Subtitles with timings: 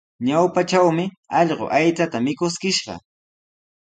[0.27, 1.05] Ñawpatrawmi
[1.39, 2.93] allqu aychata mikuskishqa.